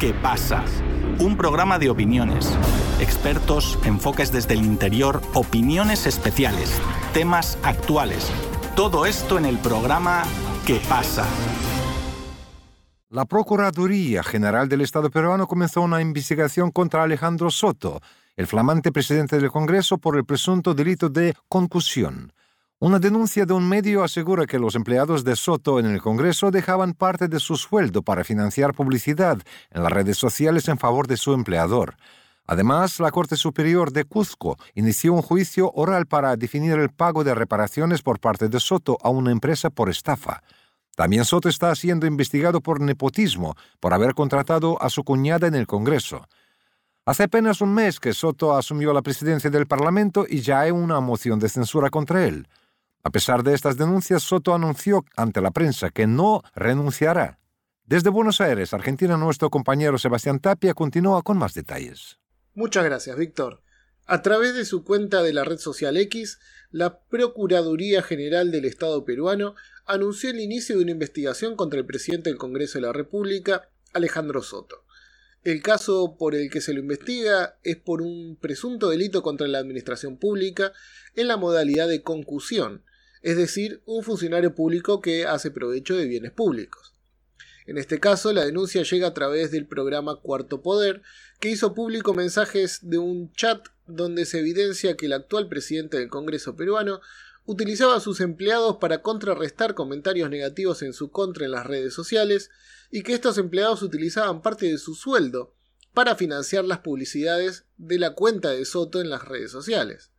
[0.00, 0.64] ¿Qué pasa?
[1.18, 2.58] Un programa de opiniones,
[3.00, 6.80] expertos, enfoques desde el interior, opiniones especiales,
[7.12, 8.32] temas actuales.
[8.74, 10.22] Todo esto en el programa
[10.66, 11.26] ¿Qué pasa?
[13.10, 18.00] La Procuraduría General del Estado peruano comenzó una investigación contra Alejandro Soto,
[18.36, 22.32] el flamante presidente del Congreso, por el presunto delito de concusión.
[22.82, 26.94] Una denuncia de un medio asegura que los empleados de Soto en el Congreso dejaban
[26.94, 29.36] parte de su sueldo para financiar publicidad
[29.70, 31.96] en las redes sociales en favor de su empleador.
[32.46, 37.34] Además, la Corte Superior de Cuzco inició un juicio oral para definir el pago de
[37.34, 40.42] reparaciones por parte de Soto a una empresa por estafa.
[40.96, 45.66] También Soto está siendo investigado por nepotismo, por haber contratado a su cuñada en el
[45.66, 46.26] Congreso.
[47.04, 51.00] Hace apenas un mes que Soto asumió la presidencia del Parlamento y ya hay una
[51.00, 52.48] moción de censura contra él.
[53.02, 57.38] A pesar de estas denuncias, Soto anunció ante la prensa que no renunciará.
[57.84, 62.18] Desde Buenos Aires, Argentina, nuestro compañero Sebastián Tapia continúa con más detalles.
[62.54, 63.62] Muchas gracias, Víctor.
[64.06, 66.38] A través de su cuenta de la red social X,
[66.70, 69.54] la Procuraduría General del Estado peruano
[69.86, 74.42] anunció el inicio de una investigación contra el presidente del Congreso de la República, Alejandro
[74.42, 74.84] Soto.
[75.42, 79.58] El caso por el que se lo investiga es por un presunto delito contra la
[79.58, 80.72] administración pública
[81.14, 82.84] en la modalidad de concusión,
[83.22, 86.94] es decir, un funcionario público que hace provecho de bienes públicos.
[87.66, 91.02] En este caso, la denuncia llega a través del programa Cuarto Poder,
[91.38, 96.08] que hizo público mensajes de un chat donde se evidencia que el actual presidente del
[96.08, 97.00] Congreso peruano
[97.44, 102.50] utilizaba a sus empleados para contrarrestar comentarios negativos en su contra en las redes sociales
[102.90, 105.54] y que estos empleados utilizaban parte de su sueldo
[105.94, 110.10] para financiar las publicidades de la cuenta de Soto en las redes sociales.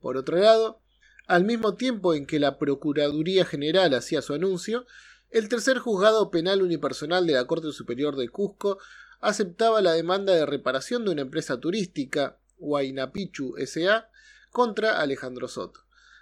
[0.00, 0.80] Por otro lado,
[1.26, 4.86] al mismo tiempo en que la Procuraduría General hacía su anuncio,
[5.30, 8.78] el tercer juzgado penal unipersonal de la Corte Superior de Cusco
[9.20, 14.08] aceptaba la demanda de reparación de una empresa turística, Huaynapichu S.A.,
[14.50, 15.80] contra Alejandro Soto.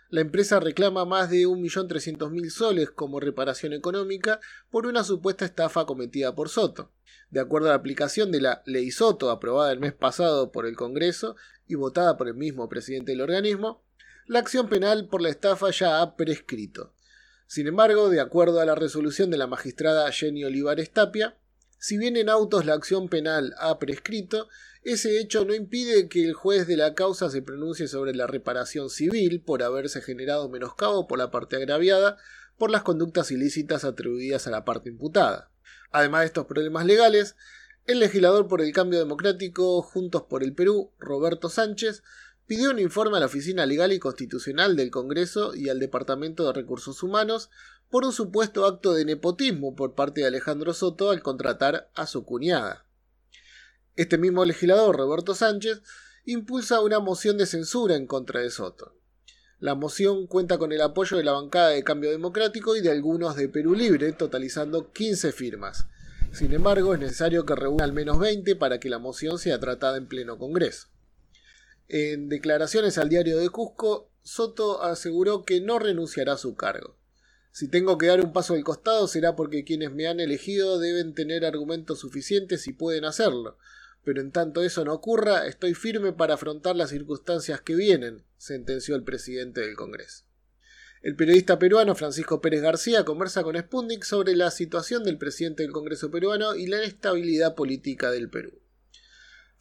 [0.09, 4.41] La empresa reclama más de 1.300.000 soles como reparación económica
[4.71, 6.91] por una supuesta estafa cometida por Soto.
[7.31, 10.77] De acuerdo a la aplicación de la Ley Soto aprobada el mes pasado por el
[10.77, 11.37] Congreso
[11.67, 13.83] y votada por el mismo presidente del organismo,
[14.27, 16.95] la acción penal por la estafa ya ha prescrito.
[17.47, 21.37] Sin embargo, de acuerdo a la resolución de la magistrada Jenny Olivares Tapia,
[21.79, 24.49] si bien en autos la acción penal ha prescrito,
[24.83, 28.89] ese hecho no impide que el juez de la causa se pronuncie sobre la reparación
[28.91, 32.17] civil por haberse generado menoscabo por la parte agraviada
[32.57, 35.51] por las conductas ilícitas atribuidas a la parte imputada.
[35.91, 37.37] Además de estos problemas legales,
[37.87, 42.03] el legislador por el cambio democrático Juntos por el Perú, Roberto Sánchez,
[42.47, 46.53] pidió un informe a la Oficina Legal y Constitucional del Congreso y al Departamento de
[46.53, 47.51] Recursos Humanos
[47.91, 52.25] por un supuesto acto de nepotismo por parte de Alejandro Soto al contratar a su
[52.25, 52.87] cuñada.
[53.97, 55.83] Este mismo legislador, Roberto Sánchez,
[56.25, 58.97] impulsa una moción de censura en contra de Soto.
[59.61, 63.37] La moción cuenta con el apoyo de la bancada de Cambio Democrático y de algunos
[63.37, 65.87] de Perú Libre, totalizando 15 firmas.
[66.33, 69.97] Sin embargo, es necesario que reúna al menos 20 para que la moción sea tratada
[69.97, 70.89] en pleno Congreso.
[71.89, 76.97] En declaraciones al diario de Cusco, Soto aseguró que no renunciará a su cargo.
[77.53, 81.15] Si tengo que dar un paso al costado será porque quienes me han elegido deben
[81.15, 83.59] tener argumentos suficientes y pueden hacerlo.
[84.03, 88.97] Pero en tanto eso no ocurra, estoy firme para afrontar las circunstancias que vienen, sentenció
[88.97, 90.25] el presidente del Congreso.
[91.03, 95.73] El periodista peruano Francisco Pérez García conversa con Sputnik sobre la situación del presidente del
[95.73, 98.64] Congreso peruano y la inestabilidad política del Perú.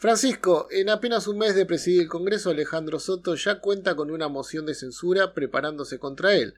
[0.03, 4.27] Francisco, en apenas un mes de presidir el Congreso, Alejandro Soto ya cuenta con una
[4.27, 6.55] moción de censura preparándose contra él.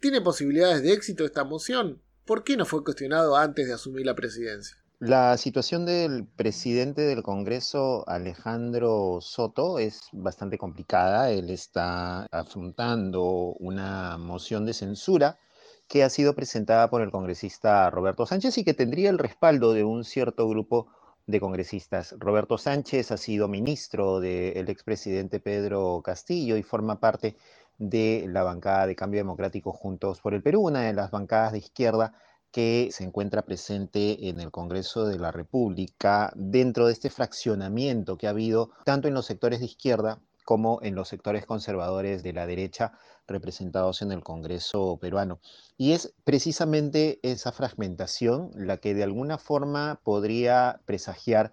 [0.00, 2.02] ¿Tiene posibilidades de éxito esta moción?
[2.24, 4.76] ¿Por qué no fue cuestionado antes de asumir la presidencia?
[4.98, 11.30] La situación del presidente del Congreso, Alejandro Soto, es bastante complicada.
[11.30, 15.38] Él está afrontando una moción de censura
[15.86, 19.84] que ha sido presentada por el congresista Roberto Sánchez y que tendría el respaldo de
[19.84, 20.88] un cierto grupo
[21.30, 22.14] de congresistas.
[22.18, 27.36] Roberto Sánchez ha sido ministro del expresidente Pedro Castillo y forma parte
[27.78, 31.58] de la bancada de Cambio Democrático Juntos por el Perú, una de las bancadas de
[31.58, 32.12] izquierda
[32.50, 38.26] que se encuentra presente en el Congreso de la República dentro de este fraccionamiento que
[38.26, 42.44] ha habido tanto en los sectores de izquierda como en los sectores conservadores de la
[42.44, 42.90] derecha
[43.28, 45.38] representados en el Congreso peruano.
[45.76, 51.52] Y es precisamente esa fragmentación la que de alguna forma podría presagiar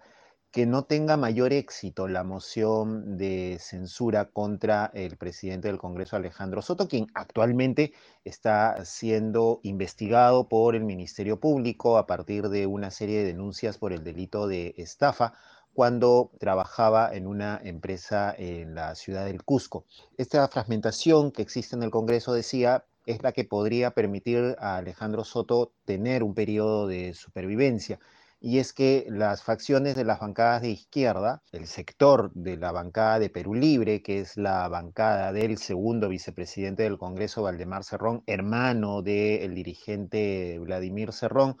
[0.50, 6.60] que no tenga mayor éxito la moción de censura contra el presidente del Congreso, Alejandro
[6.60, 7.92] Soto, quien actualmente
[8.24, 13.92] está siendo investigado por el Ministerio Público a partir de una serie de denuncias por
[13.92, 15.34] el delito de estafa
[15.78, 19.84] cuando trabajaba en una empresa en la ciudad del Cusco.
[20.16, 25.22] Esta fragmentación que existe en el Congreso, decía, es la que podría permitir a Alejandro
[25.22, 28.00] Soto tener un periodo de supervivencia
[28.40, 33.20] y es que las facciones de las bancadas de izquierda, el sector de la bancada
[33.20, 39.02] de Perú Libre, que es la bancada del segundo vicepresidente del Congreso, Valdemar Cerrón, hermano
[39.02, 41.56] del dirigente Vladimir Cerrón,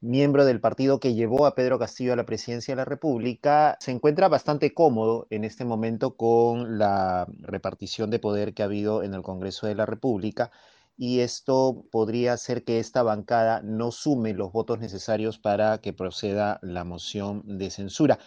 [0.00, 3.90] miembro del partido que llevó a Pedro Castillo a la presidencia de la República, se
[3.90, 9.14] encuentra bastante cómodo en este momento con la repartición de poder que ha habido en
[9.14, 10.50] el Congreso de la República
[10.96, 16.58] y esto podría hacer que esta bancada no sume los votos necesarios para que proceda
[16.62, 18.18] la moción de censura.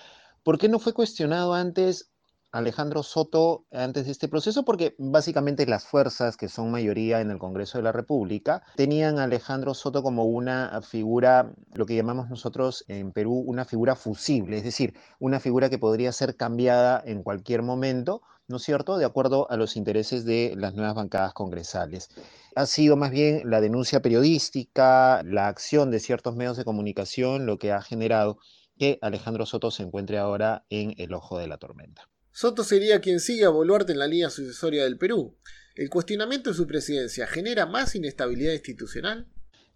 [0.44, 2.12] ¿Por qué no fue cuestionado antes
[2.52, 4.66] Alejandro Soto antes de este proceso?
[4.66, 9.26] Porque básicamente las fuerzas que son mayoría en el Congreso de la República tenían a
[9.26, 14.64] Alejandro Soto como una figura, lo que llamamos nosotros en Perú, una figura fusible, es
[14.64, 19.50] decir, una figura que podría ser cambiada en cualquier momento, ¿no es cierto?, de acuerdo
[19.52, 22.10] a los intereses de las nuevas bancadas congresales
[22.56, 27.58] ha sido más bien la denuncia periodística, la acción de ciertos medios de comunicación lo
[27.58, 28.38] que ha generado
[28.78, 32.10] que Alejandro Soto se encuentre ahora en el ojo de la tormenta.
[32.32, 35.36] Soto sería quien sigue a Boluarte en la línea sucesoria del Perú.
[35.76, 39.28] ¿El cuestionamiento de su presidencia genera más inestabilidad institucional?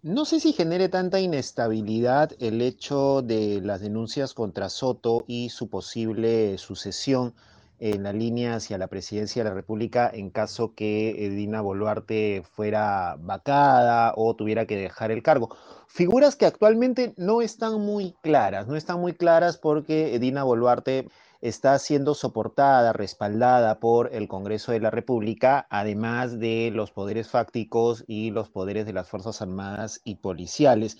[0.02, 5.70] No sé si genere tanta inestabilidad el hecho de las denuncias contra Soto y su
[5.70, 7.34] posible sucesión
[7.78, 13.16] en la línea hacia la presidencia de la República en caso que Dina Boluarte fuera
[13.18, 15.56] vacada o tuviera que dejar el cargo.
[15.88, 21.08] Figuras que actualmente no están muy claras, no están muy claras porque Dina Boluarte
[21.44, 28.02] está siendo soportada, respaldada por el Congreso de la República, además de los poderes fácticos
[28.06, 30.96] y los poderes de las Fuerzas Armadas y policiales.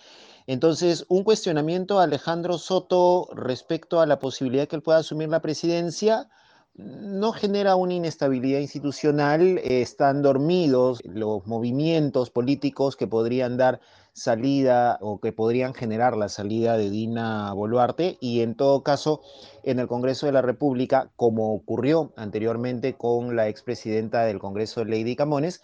[0.47, 5.41] Entonces, un cuestionamiento a Alejandro Soto respecto a la posibilidad que él pueda asumir la
[5.41, 6.29] presidencia
[6.77, 13.81] no genera una inestabilidad institucional, están dormidos los movimientos políticos que podrían dar
[14.13, 19.21] salida o que podrían generar la salida de Dina Boluarte y en todo caso
[19.63, 25.15] en el Congreso de la República, como ocurrió anteriormente con la expresidenta del Congreso, Lady
[25.17, 25.63] Camones,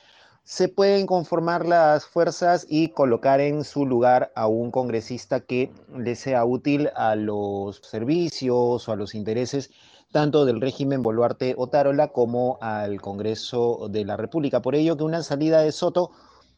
[0.50, 6.17] se pueden conformar las fuerzas y colocar en su lugar a un congresista que le
[6.17, 9.70] sea útil a los servicios o a los intereses
[10.11, 14.61] tanto del régimen Boluarte Otárola como al Congreso de la República.
[14.61, 16.11] Por ello que una salida de Soto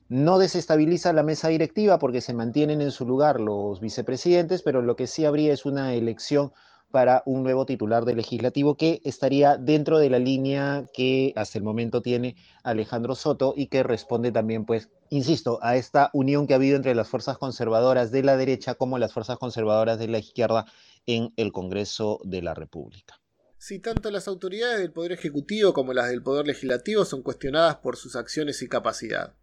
[0.08, 4.96] no desestabiliza la mesa directiva porque se mantienen en su lugar los vicepresidentes, pero lo
[4.96, 6.54] que sí habría es una elección
[6.92, 11.64] para un nuevo titular del legislativo que estaría dentro de la línea que hasta el
[11.64, 16.56] momento tiene Alejandro Soto y que responde también, pues, insisto, a esta unión que ha
[16.56, 20.66] habido entre las fuerzas conservadoras de la derecha como las fuerzas conservadoras de la izquierda
[21.06, 23.18] en el Congreso de la República
[23.62, 27.96] si tanto las autoridades del Poder Ejecutivo como las del Poder Legislativo son cuestionadas por
[27.96, 29.36] sus acciones y capacidad?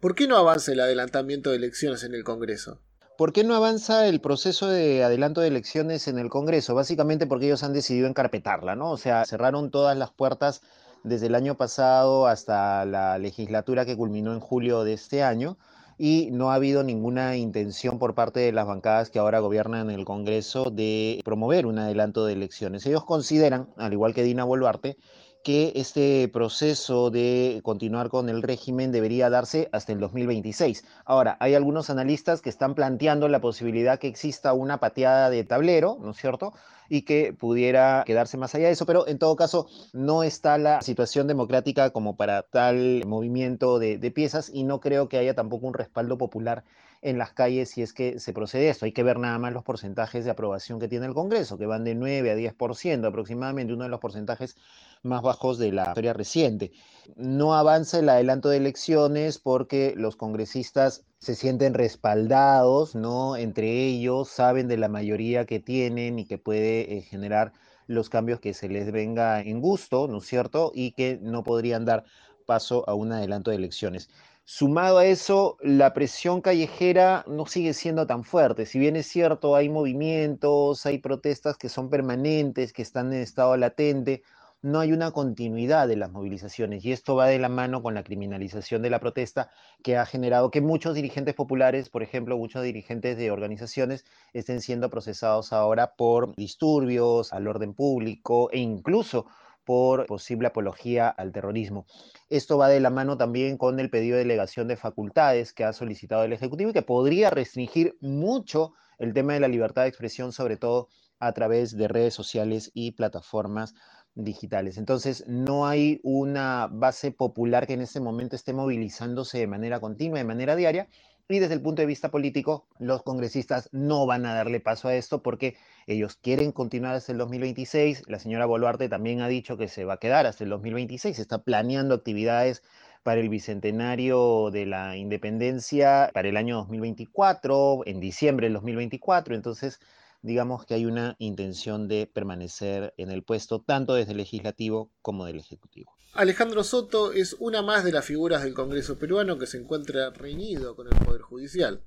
[0.00, 2.80] ¿Por qué no avanza el adelantamiento de elecciones en el Congreso?
[3.16, 6.74] ¿Por qué no avanza el proceso de adelanto de elecciones en el Congreso?
[6.74, 8.90] Básicamente porque ellos han decidido encarpetarla, ¿no?
[8.90, 10.60] O sea, cerraron todas las puertas
[11.02, 15.56] desde el año pasado hasta la legislatura que culminó en julio de este año
[15.96, 20.04] y no ha habido ninguna intención por parte de las bancadas que ahora gobiernan el
[20.04, 22.84] Congreso de promover un adelanto de elecciones.
[22.84, 24.98] Ellos consideran, al igual que Dina Boluarte,
[25.46, 30.84] que este proceso de continuar con el régimen debería darse hasta el 2026.
[31.04, 35.98] Ahora, hay algunos analistas que están planteando la posibilidad que exista una pateada de tablero,
[36.02, 36.52] ¿no es cierto?
[36.88, 40.80] y que pudiera quedarse más allá de eso, pero en todo caso no está la
[40.82, 45.74] situación democrática como para tal movimiento de, piezas y no creo que haya tampoco un
[45.74, 46.64] respaldo popular
[47.02, 48.84] en las calles si es que se procede a esto.
[48.84, 51.84] Hay que ver nada más los porcentajes de aprobación que tiene el Congreso, que van
[51.84, 54.56] de 9 a 10% aproximadamente, uno de los porcentajes
[55.02, 56.72] más bajos de la historia reciente.
[57.14, 63.36] No avanza el adelanto de elecciones porque los congresistas se sienten respaldados, ¿no?
[63.36, 67.52] Entre ellos saben de la mayoría que tienen y que puede eh, generar
[67.86, 70.72] los cambios que se les venga en gusto, ¿no es cierto?
[70.74, 72.04] Y que no podrían dar
[72.46, 74.08] paso a un adelanto de elecciones.
[74.44, 78.64] Sumado a eso, la presión callejera no sigue siendo tan fuerte.
[78.64, 83.56] Si bien es cierto, hay movimientos, hay protestas que son permanentes, que están en estado
[83.56, 84.22] latente,
[84.62, 88.02] no hay una continuidad de las movilizaciones y esto va de la mano con la
[88.02, 89.50] criminalización de la protesta
[89.82, 94.90] que ha generado que muchos dirigentes populares, por ejemplo, muchos dirigentes de organizaciones estén siendo
[94.90, 99.26] procesados ahora por disturbios al orden público e incluso
[99.64, 101.86] por posible apología al terrorismo.
[102.30, 105.72] Esto va de la mano también con el pedido de delegación de facultades que ha
[105.72, 110.32] solicitado el Ejecutivo y que podría restringir mucho el tema de la libertad de expresión,
[110.32, 113.74] sobre todo a través de redes sociales y plataformas
[114.16, 114.78] digitales.
[114.78, 120.18] Entonces, no hay una base popular que en este momento esté movilizándose de manera continua,
[120.18, 120.88] de manera diaria,
[121.28, 124.94] y desde el punto de vista político, los congresistas no van a darle paso a
[124.94, 125.56] esto porque
[125.88, 128.04] ellos quieren continuar hasta el 2026.
[128.06, 131.18] La señora Boluarte también ha dicho que se va a quedar hasta el 2026.
[131.18, 132.62] Está planeando actividades
[133.02, 139.34] para el bicentenario de la independencia para el año 2024, en diciembre del 2024.
[139.34, 139.80] Entonces,
[140.26, 145.24] digamos que hay una intención de permanecer en el puesto tanto desde el legislativo como
[145.24, 145.92] del ejecutivo.
[146.14, 150.74] Alejandro Soto es una más de las figuras del Congreso peruano que se encuentra reñido
[150.74, 151.84] con el Poder Judicial.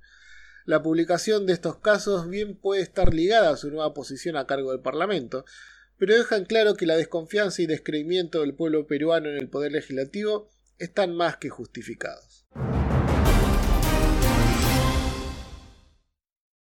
[0.65, 4.71] La publicación de estos casos bien puede estar ligada a su nueva posición a cargo
[4.71, 5.43] del Parlamento,
[5.97, 10.47] pero dejan claro que la desconfianza y descreimiento del pueblo peruano en el Poder Legislativo
[10.77, 12.47] están más que justificados.